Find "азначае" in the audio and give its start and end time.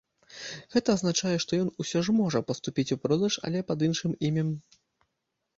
0.97-1.33